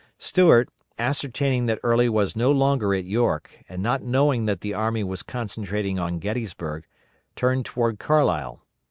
Stuart, 0.17 0.67
ascertaining 0.97 1.67
that 1.67 1.79
Early 1.83 2.09
was 2.09 2.35
no 2.35 2.51
longer 2.51 2.95
at 2.95 3.05
York, 3.05 3.63
and 3.69 3.83
not 3.83 4.01
knowing 4.01 4.47
that 4.47 4.61
the 4.61 4.73
army 4.73 5.03
was 5.03 5.21
concentrating 5.21 5.99
on 5.99 6.17
Gettysburg, 6.17 6.87
turned 7.35 7.65
toward 7.67 7.99
Carlisle. 7.99 8.63